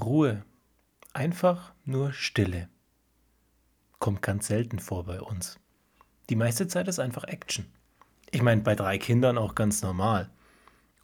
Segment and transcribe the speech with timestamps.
[0.00, 0.44] Ruhe.
[1.14, 2.68] Einfach nur Stille.
[3.98, 5.58] Kommt ganz selten vor bei uns.
[6.28, 7.64] Die meiste Zeit ist einfach Action.
[8.30, 10.28] Ich meine, bei drei Kindern auch ganz normal.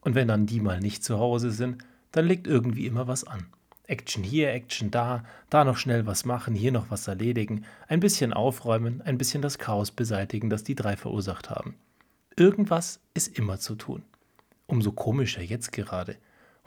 [0.02, 3.46] Und wenn dann die mal nicht zu Hause sind, dann liegt irgendwie immer was an.
[3.86, 8.34] Action hier, Action da, da noch schnell was machen, hier noch was erledigen, ein bisschen
[8.34, 11.76] aufräumen, ein bisschen das Chaos beseitigen, das die drei verursacht haben.
[12.36, 14.02] Irgendwas ist immer zu tun.
[14.66, 16.18] Umso komischer jetzt gerade.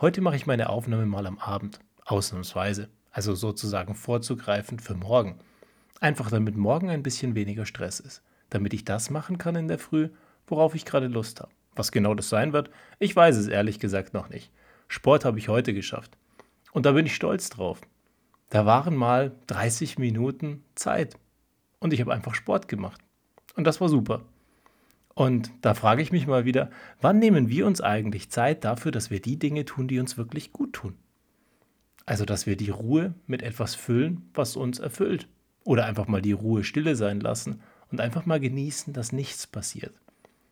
[0.02, 1.80] Heute mache ich meine Aufnahme mal am Abend.
[2.06, 2.90] Ausnahmsweise.
[3.12, 5.40] Also sozusagen vorzugreifen für morgen.
[6.00, 8.22] Einfach damit morgen ein bisschen weniger Stress ist.
[8.50, 10.10] Damit ich das machen kann in der Früh,
[10.48, 11.52] worauf ich gerade Lust habe.
[11.76, 14.52] Was genau das sein wird, ich weiß es ehrlich gesagt noch nicht.
[14.88, 16.18] Sport habe ich heute geschafft.
[16.72, 17.82] Und da bin ich stolz drauf.
[18.50, 21.18] Da waren mal 30 Minuten Zeit.
[21.80, 23.02] Und ich habe einfach Sport gemacht.
[23.56, 24.22] Und das war super.
[25.14, 26.70] Und da frage ich mich mal wieder,
[27.02, 30.52] wann nehmen wir uns eigentlich Zeit dafür, dass wir die Dinge tun, die uns wirklich
[30.52, 30.98] gut tun?
[32.06, 35.28] Also, dass wir die Ruhe mit etwas füllen, was uns erfüllt.
[35.64, 39.94] Oder einfach mal die Ruhe stille sein lassen und einfach mal genießen, dass nichts passiert.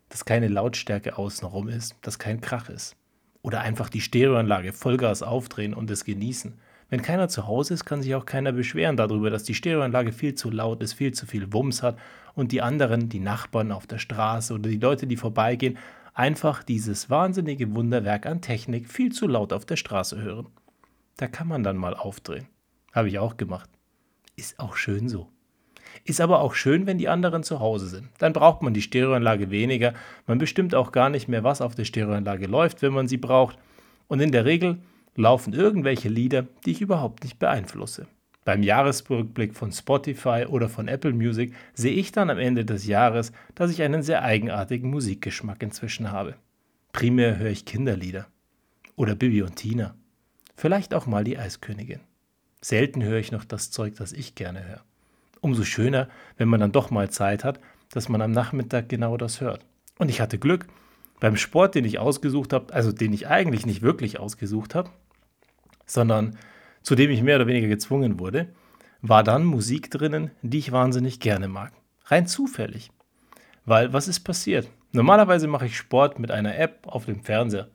[0.09, 2.95] Dass keine Lautstärke außenrum ist, dass kein Krach ist.
[3.43, 6.53] Oder einfach die Stereoanlage Vollgas aufdrehen und es genießen.
[6.89, 10.35] Wenn keiner zu Hause ist, kann sich auch keiner beschweren darüber, dass die Stereoanlage viel
[10.35, 11.97] zu laut ist, viel zu viel Wumms hat
[12.35, 15.77] und die anderen, die Nachbarn auf der Straße oder die Leute, die vorbeigehen,
[16.13, 20.47] einfach dieses wahnsinnige Wunderwerk an Technik viel zu laut auf der Straße hören.
[21.17, 22.47] Da kann man dann mal aufdrehen.
[22.92, 23.69] Habe ich auch gemacht.
[24.36, 25.30] Ist auch schön so.
[26.06, 28.09] Ist aber auch schön, wenn die anderen zu Hause sind.
[28.17, 29.94] Dann braucht man die Stereoanlage weniger.
[30.25, 33.58] Man bestimmt auch gar nicht mehr, was auf der Stereoanlage läuft, wenn man sie braucht.
[34.08, 34.80] Und in der Regel
[35.16, 38.08] laufen irgendwelche Lieder, die ich überhaupt nicht beeinflusse.
[38.45, 43.31] Beim Jahresrückblick von Spotify oder von Apple Music sehe ich dann am Ende des Jahres,
[43.56, 46.36] dass ich einen sehr eigenartigen Musikgeschmack inzwischen habe.
[46.91, 48.28] Primär höre ich Kinderlieder.
[48.95, 49.95] Oder Bibi und Tina.
[50.55, 51.99] Vielleicht auch mal die Eiskönigin.
[52.61, 54.83] Selten höre ich noch das Zeug, das ich gerne höre.
[55.41, 59.41] Umso schöner, wenn man dann doch mal Zeit hat, dass man am Nachmittag genau das
[59.41, 59.66] hört.
[59.97, 60.67] Und ich hatte Glück.
[61.19, 64.89] Beim Sport, den ich ausgesucht habe, also den ich eigentlich nicht wirklich ausgesucht habe,
[65.85, 66.38] sondern
[66.81, 68.47] zu dem ich mehr oder weniger gezwungen wurde,
[69.01, 71.72] war dann Musik drinnen, die ich wahnsinnig gerne mag.
[72.05, 72.91] Rein zufällig.
[73.66, 74.69] Weil was ist passiert?
[74.91, 77.67] Normalerweise mache ich Sport mit einer App auf dem Fernseher.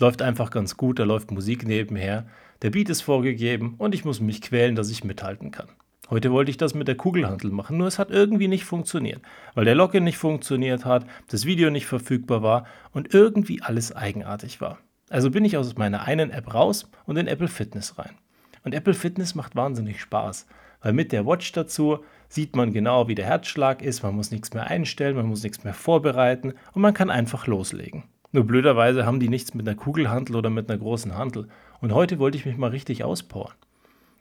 [0.00, 2.26] Läuft einfach ganz gut, da läuft Musik nebenher,
[2.62, 5.68] der Beat ist vorgegeben und ich muss mich quälen, dass ich mithalten kann.
[6.10, 9.22] Heute wollte ich das mit der Kugelhantel machen, nur es hat irgendwie nicht funktioniert,
[9.54, 14.60] weil der Login nicht funktioniert hat, das Video nicht verfügbar war und irgendwie alles eigenartig
[14.60, 14.78] war.
[15.10, 18.16] Also bin ich aus meiner einen App raus und in Apple Fitness rein.
[18.64, 20.46] Und Apple Fitness macht wahnsinnig Spaß,
[20.82, 24.52] weil mit der Watch dazu sieht man genau, wie der Herzschlag ist, man muss nichts
[24.54, 28.04] mehr einstellen, man muss nichts mehr vorbereiten und man kann einfach loslegen.
[28.34, 31.46] Nur blöderweise haben die nichts mit einer Kugelhantel oder mit einer großen Hantel.
[31.80, 33.54] Und heute wollte ich mich mal richtig auspowern.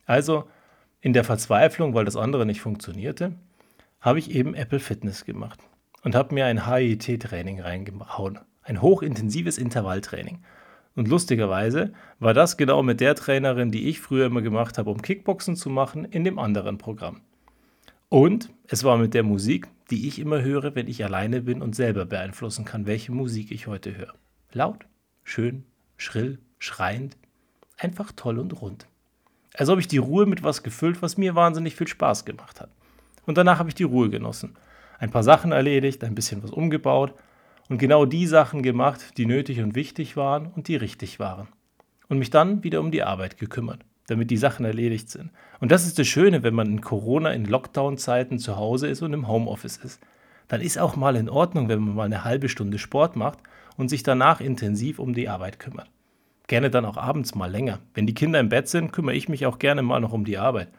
[0.06, 0.44] Also
[1.02, 3.34] in der Verzweiflung, weil das andere nicht funktionierte,
[4.02, 5.62] habe ich eben Apple Fitness gemacht
[6.04, 8.38] und habe mir ein HIT-Training reingehauen.
[8.62, 10.44] Ein hochintensives Intervalltraining.
[10.96, 15.02] Und lustigerweise war das genau mit der Trainerin, die ich früher immer gemacht habe, um
[15.02, 17.22] Kickboxen zu machen, in dem anderen Programm.
[18.10, 21.76] Und es war mit der Musik, die ich immer höre, wenn ich alleine bin und
[21.76, 24.16] selber beeinflussen kann, welche Musik ich heute höre.
[24.52, 24.88] Laut,
[25.24, 25.66] schön,
[25.98, 27.16] schrill, schreiend,
[27.78, 28.88] einfach toll und rund.
[29.54, 32.72] Als ob ich die Ruhe mit was gefüllt, was mir wahnsinnig viel Spaß gemacht hat.
[33.28, 34.56] Und danach habe ich die Ruhe genossen.
[34.98, 37.14] Ein paar Sachen erledigt, ein bisschen was umgebaut
[37.70, 41.50] und genau die Sachen gemacht, die nötig und wichtig waren und die richtig waren.
[42.08, 45.32] Und mich dann wieder um die Arbeit gekümmert damit die Sachen erledigt sind.
[45.60, 49.14] Und das ist das Schöne, wenn man in Corona, in Lockdown-Zeiten zu Hause ist und
[49.14, 50.02] im Homeoffice ist.
[50.48, 53.40] Dann ist auch mal in Ordnung, wenn man mal eine halbe Stunde Sport macht
[53.78, 55.90] und sich danach intensiv um die Arbeit kümmert.
[56.48, 57.80] Gerne dann auch abends mal länger.
[57.94, 60.38] Wenn die Kinder im Bett sind, kümmere ich mich auch gerne mal noch um die
[60.38, 60.70] Arbeit.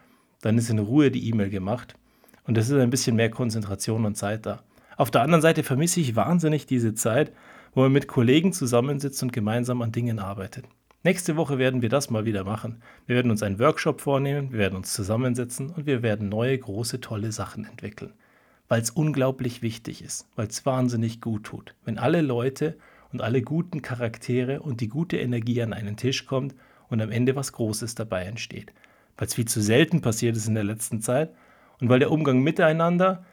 [0.41, 1.95] Dann ist in Ruhe die E-Mail gemacht
[2.45, 4.61] und es ist ein bisschen mehr Konzentration und Zeit da.
[4.97, 7.31] Auf der anderen Seite vermisse ich wahnsinnig diese Zeit,
[7.73, 10.65] wo man mit Kollegen zusammensitzt und gemeinsam an Dingen arbeitet.
[11.05, 12.81] Nächste Woche werden wir das mal wieder machen.
[13.05, 16.99] Wir werden uns einen Workshop vornehmen, wir werden uns zusammensetzen und wir werden neue, große,
[16.99, 18.13] tolle Sachen entwickeln.
[18.69, 22.75] Weil es unglaublich wichtig ist, weil es wahnsinnig gut tut, wenn alle Leute
[23.13, 26.55] und alle guten Charaktere und die gute Energie an einen Tisch kommt
[26.89, 28.73] und am Ende was Großes dabei entsteht.
[29.15, 31.29] Weil es viel zu selten passiert ist in der letzten Zeit
[31.79, 33.23] und weil der Umgang miteinander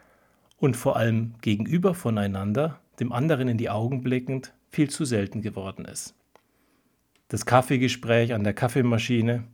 [0.59, 5.87] und vor allem gegenüber voneinander, dem anderen in die Augen blickend, viel zu selten geworden
[5.87, 6.15] ist
[7.33, 9.45] das Kaffeegespräch an der Kaffeemaschine,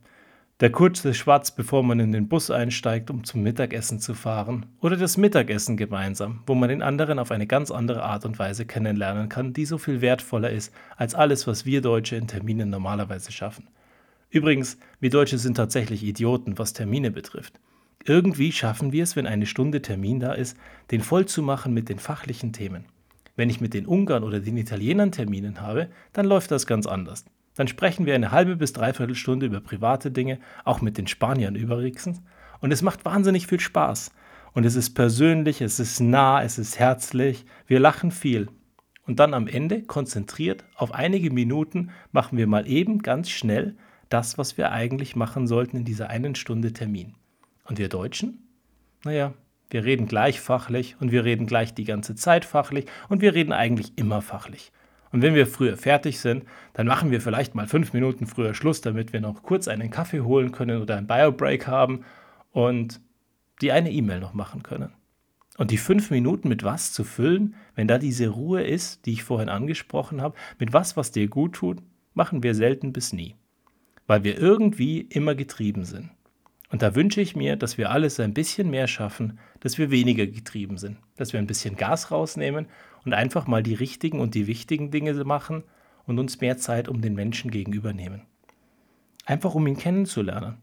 [0.59, 4.97] der kurze Schwatz, bevor man in den Bus einsteigt, um zum Mittagessen zu fahren, oder
[4.97, 9.29] das Mittagessen gemeinsam, wo man den anderen auf eine ganz andere Art und Weise kennenlernen
[9.29, 13.69] kann, die so viel wertvoller ist als alles, was wir Deutsche in Terminen normalerweise schaffen.
[14.29, 17.61] Übrigens, wir Deutsche sind tatsächlich Idioten, was Termine betrifft.
[18.03, 20.57] Irgendwie schaffen wir es, wenn eine Stunde Termin da ist,
[20.91, 22.83] den voll zu machen mit den fachlichen Themen.
[23.37, 27.23] Wenn ich mit den Ungarn oder den Italienern Terminen habe, dann läuft das ganz anders.
[27.55, 31.55] Dann sprechen wir eine halbe bis dreiviertel Stunde über private Dinge, auch mit den Spaniern
[31.55, 32.21] übrigens.
[32.61, 34.11] Und es macht wahnsinnig viel Spaß.
[34.53, 37.45] Und es ist persönlich, es ist nah, es ist herzlich.
[37.67, 38.49] Wir lachen viel.
[39.05, 43.75] Und dann am Ende, konzentriert, auf einige Minuten, machen wir mal eben ganz schnell
[44.09, 47.15] das, was wir eigentlich machen sollten in dieser einen Stunde Termin.
[47.63, 48.47] Und wir Deutschen?
[49.03, 49.33] Naja,
[49.69, 53.53] wir reden gleich fachlich und wir reden gleich die ganze Zeit fachlich und wir reden
[53.53, 54.71] eigentlich immer fachlich.
[55.11, 58.81] Und wenn wir früher fertig sind, dann machen wir vielleicht mal fünf Minuten früher Schluss,
[58.81, 62.05] damit wir noch kurz einen Kaffee holen können oder ein Bio-Break haben
[62.51, 63.01] und
[63.61, 64.93] die eine E-Mail noch machen können.
[65.57, 69.23] Und die fünf Minuten mit was zu füllen, wenn da diese Ruhe ist, die ich
[69.23, 71.81] vorhin angesprochen habe, mit was, was dir gut tut,
[72.13, 73.35] machen wir selten bis nie.
[74.07, 76.11] Weil wir irgendwie immer getrieben sind.
[76.71, 80.27] Und da wünsche ich mir, dass wir alles ein bisschen mehr schaffen, dass wir weniger
[80.27, 82.67] getrieben sind, dass wir ein bisschen Gas rausnehmen
[83.05, 85.63] und einfach mal die richtigen und die wichtigen Dinge machen
[86.05, 88.21] und uns mehr Zeit um den Menschen gegenüber nehmen.
[89.25, 90.57] Einfach um ihn kennenzulernen,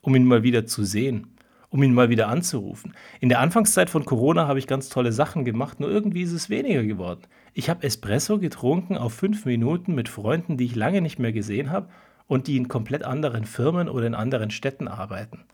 [0.00, 1.34] um ihn mal wieder zu sehen,
[1.70, 2.94] um ihn mal wieder anzurufen.
[3.20, 6.50] In der Anfangszeit von Corona habe ich ganz tolle Sachen gemacht, nur irgendwie ist es
[6.50, 7.22] weniger geworden.
[7.52, 11.70] Ich habe Espresso getrunken auf fünf Minuten mit Freunden, die ich lange nicht mehr gesehen
[11.70, 11.88] habe
[12.28, 15.44] und die in komplett anderen Firmen oder in anderen Städten arbeiten.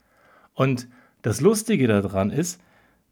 [0.53, 0.89] Und
[1.23, 2.61] das Lustige daran ist,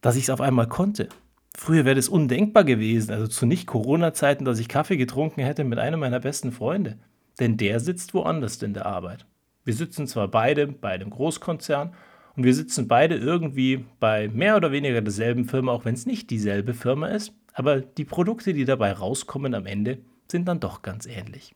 [0.03, 1.09] dass ich es auf einmal konnte.
[1.56, 6.00] Früher wäre das undenkbar gewesen, also zu Nicht-Corona-Zeiten, dass ich Kaffee getrunken hätte mit einem
[6.00, 6.99] meiner besten Freunde.
[7.41, 9.26] Denn der sitzt woanders in der Arbeit.
[9.65, 11.94] Wir sitzen zwar beide bei einem Großkonzern
[12.37, 16.31] und wir sitzen beide irgendwie bei mehr oder weniger derselben Firma, auch wenn es nicht
[16.31, 19.99] dieselbe Firma ist, aber die Produkte, die dabei rauskommen am Ende,
[20.31, 21.55] sind dann doch ganz ähnlich.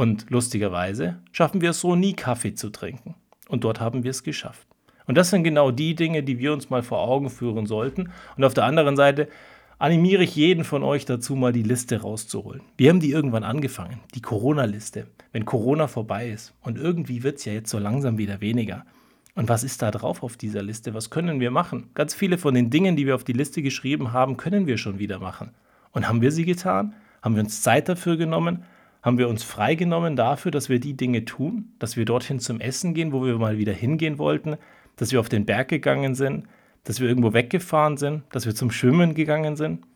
[0.00, 3.16] Und lustigerweise schaffen wir es so nie Kaffee zu trinken.
[3.48, 4.66] Und dort haben wir es geschafft.
[5.04, 8.08] Und das sind genau die Dinge, die wir uns mal vor Augen führen sollten.
[8.34, 9.28] Und auf der anderen Seite
[9.78, 12.62] animiere ich jeden von euch dazu, mal die Liste rauszuholen.
[12.78, 16.54] Wir haben die irgendwann angefangen, die Corona-Liste, wenn Corona vorbei ist.
[16.62, 18.86] Und irgendwie wird es ja jetzt so langsam wieder weniger.
[19.34, 20.94] Und was ist da drauf auf dieser Liste?
[20.94, 21.90] Was können wir machen?
[21.92, 24.98] Ganz viele von den Dingen, die wir auf die Liste geschrieben haben, können wir schon
[24.98, 25.50] wieder machen.
[25.92, 26.94] Und haben wir sie getan?
[27.20, 28.64] Haben wir uns Zeit dafür genommen?
[29.02, 31.72] Haben wir uns freigenommen dafür, dass wir die Dinge tun?
[31.78, 34.56] Dass wir dorthin zum Essen gehen, wo wir mal wieder hingehen wollten?
[35.00, 36.46] dass wir auf den Berg gegangen sind,
[36.84, 39.86] dass wir irgendwo weggefahren sind, dass wir zum Schwimmen gegangen sind?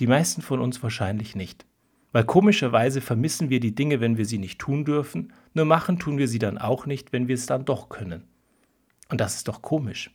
[0.00, 1.64] Die meisten von uns wahrscheinlich nicht.
[2.12, 6.18] Weil komischerweise vermissen wir die Dinge, wenn wir sie nicht tun dürfen, nur machen tun
[6.18, 8.24] wir sie dann auch nicht, wenn wir es dann doch können.
[9.08, 10.10] Und das ist doch komisch.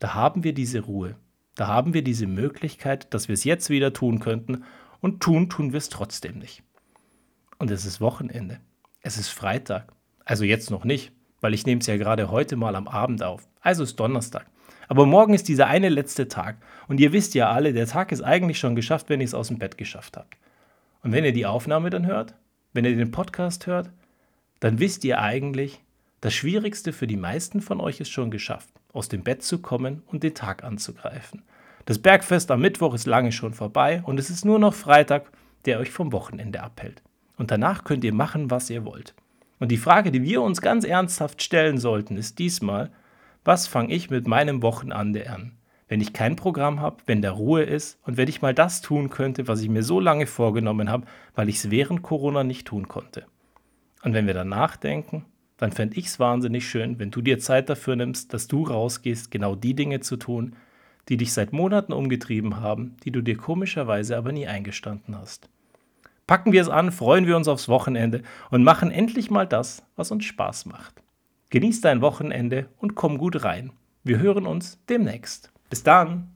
[0.00, 1.16] Da haben wir diese Ruhe,
[1.54, 4.64] da haben wir diese Möglichkeit, dass wir es jetzt wieder tun könnten
[5.00, 6.62] und tun tun wir es trotzdem nicht.
[7.58, 8.60] Und es ist Wochenende.
[9.02, 9.92] Es ist Freitag.
[10.24, 13.46] Also jetzt noch nicht, weil ich nehme es ja gerade heute mal am Abend auf.
[13.60, 14.46] Also ist Donnerstag.
[14.88, 16.56] Aber morgen ist dieser eine letzte Tag.
[16.88, 19.48] Und ihr wisst ja alle, der Tag ist eigentlich schon geschafft, wenn ihr es aus
[19.48, 20.36] dem Bett geschafft habt.
[21.02, 22.34] Und wenn ihr die Aufnahme dann hört,
[22.72, 23.90] wenn ihr den Podcast hört,
[24.60, 25.82] dann wisst ihr eigentlich,
[26.20, 30.02] das Schwierigste für die meisten von euch ist schon geschafft, aus dem Bett zu kommen
[30.06, 31.42] und den Tag anzugreifen.
[31.84, 35.30] Das Bergfest am Mittwoch ist lange schon vorbei und es ist nur noch Freitag,
[35.66, 37.02] der euch vom Wochenende abhält.
[37.36, 39.14] Und danach könnt ihr machen, was ihr wollt.
[39.58, 42.90] Und die Frage, die wir uns ganz ernsthaft stellen sollten, ist diesmal,
[43.44, 45.52] was fange ich mit meinem Wochenende an?
[45.88, 49.10] Wenn ich kein Programm habe, wenn da Ruhe ist und wenn ich mal das tun
[49.10, 52.88] könnte, was ich mir so lange vorgenommen habe, weil ich es während Corona nicht tun
[52.88, 53.26] konnte.
[54.02, 55.24] Und wenn wir dann nachdenken,
[55.56, 59.30] dann fände ich es wahnsinnig schön, wenn du dir Zeit dafür nimmst, dass du rausgehst,
[59.30, 60.56] genau die Dinge zu tun,
[61.08, 65.48] die dich seit Monaten umgetrieben haben, die du dir komischerweise aber nie eingestanden hast.
[66.26, 70.10] Packen wir es an, freuen wir uns aufs Wochenende und machen endlich mal das, was
[70.10, 71.02] uns Spaß macht.
[71.50, 73.72] Genieß dein Wochenende und komm gut rein.
[74.02, 75.52] Wir hören uns demnächst.
[75.68, 76.33] Bis dann!